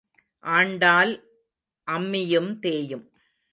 [0.43, 1.13] ஆண்டால்
[1.87, 3.05] அம்மியும் தேயும்.